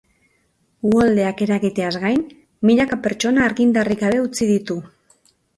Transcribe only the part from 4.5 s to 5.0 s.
ditu.